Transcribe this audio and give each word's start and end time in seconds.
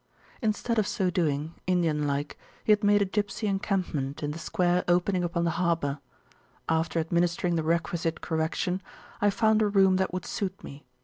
Instead 0.41 0.79
of 0.79 0.87
so 0.87 1.11
doing, 1.11 1.53
Indian 1.67 2.07
like, 2.07 2.35
he 2.63 2.71
had 2.71 2.83
made 2.83 3.03
a 3.03 3.05
gipsy 3.05 3.45
encampment 3.45 4.23
in 4.23 4.31
the 4.31 4.39
square 4.39 4.83
opening 4.87 5.23
upon 5.23 5.43
the 5.43 5.51
harbour. 5.61 5.99
After 6.67 6.99
administering 6.99 7.55
the 7.55 7.61
requisite 7.61 8.19
correction, 8.19 8.81
I 9.21 9.29
found 9.29 9.61
a 9.61 9.67
room 9.67 9.97
that 9.97 10.11
would 10.11 10.25
suit 10.25 10.63
me. 10.63 10.87